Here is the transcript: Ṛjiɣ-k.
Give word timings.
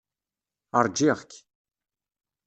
Ṛjiɣ-k. 0.85 1.31